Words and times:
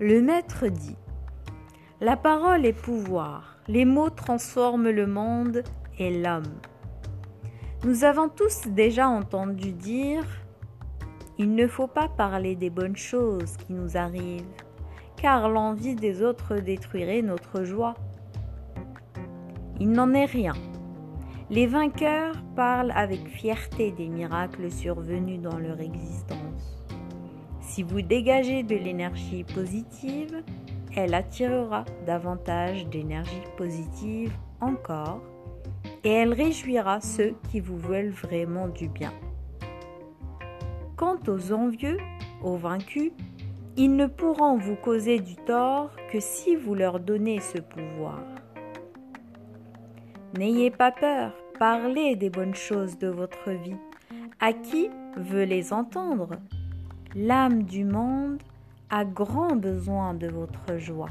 Le 0.00 0.20
maître 0.20 0.66
dit 0.66 0.96
La 2.00 2.16
parole 2.16 2.66
est 2.66 2.72
pouvoir, 2.72 3.58
les 3.68 3.84
mots 3.84 4.10
transforment 4.10 4.90
le 4.90 5.06
monde 5.06 5.62
et 6.00 6.20
l'homme. 6.20 6.58
Nous 7.84 8.02
avons 8.02 8.28
tous 8.28 8.66
déjà 8.66 9.06
entendu 9.06 9.70
dire 9.70 10.24
Il 11.38 11.54
ne 11.54 11.68
faut 11.68 11.86
pas 11.86 12.08
parler 12.08 12.56
des 12.56 12.70
bonnes 12.70 12.96
choses 12.96 13.56
qui 13.56 13.72
nous 13.72 13.96
arrivent, 13.96 14.42
car 15.16 15.48
l'envie 15.48 15.94
des 15.94 16.24
autres 16.24 16.56
détruirait 16.56 17.22
notre 17.22 17.62
joie. 17.62 17.94
Il 19.78 19.92
n'en 19.92 20.12
est 20.12 20.24
rien. 20.24 20.54
Les 21.50 21.68
vainqueurs 21.68 22.34
parlent 22.56 22.92
avec 22.96 23.28
fierté 23.28 23.92
des 23.92 24.08
miracles 24.08 24.72
survenus 24.72 25.40
dans 25.40 25.56
leur 25.56 25.78
existence. 25.80 26.83
Si 27.74 27.82
vous 27.82 28.02
dégagez 28.02 28.62
de 28.62 28.76
l'énergie 28.76 29.42
positive, 29.42 30.44
elle 30.94 31.12
attirera 31.12 31.84
davantage 32.06 32.86
d'énergie 32.86 33.42
positive 33.56 34.32
encore 34.60 35.20
et 36.04 36.10
elle 36.10 36.32
réjouira 36.32 37.00
ceux 37.00 37.34
qui 37.50 37.58
vous 37.58 37.76
veulent 37.76 38.12
vraiment 38.12 38.68
du 38.68 38.86
bien. 38.86 39.12
Quant 40.94 41.18
aux 41.26 41.52
envieux, 41.52 41.98
aux 42.44 42.54
vaincus, 42.56 43.10
ils 43.76 43.96
ne 43.96 44.06
pourront 44.06 44.56
vous 44.56 44.76
causer 44.76 45.18
du 45.18 45.34
tort 45.34 45.90
que 46.12 46.20
si 46.20 46.54
vous 46.54 46.76
leur 46.76 47.00
donnez 47.00 47.40
ce 47.40 47.58
pouvoir. 47.58 48.20
N'ayez 50.38 50.70
pas 50.70 50.92
peur, 50.92 51.32
parlez 51.58 52.14
des 52.14 52.30
bonnes 52.30 52.54
choses 52.54 52.96
de 52.98 53.08
votre 53.08 53.50
vie. 53.50 53.80
À 54.38 54.52
qui 54.52 54.90
veut 55.16 55.42
les 55.42 55.72
entendre? 55.72 56.38
L'âme 57.16 57.62
du 57.62 57.84
monde 57.84 58.42
a 58.90 59.04
grand 59.04 59.54
besoin 59.54 60.14
de 60.14 60.26
votre 60.26 60.78
joie. 60.78 61.10